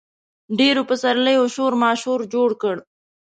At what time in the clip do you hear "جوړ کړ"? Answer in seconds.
2.33-2.75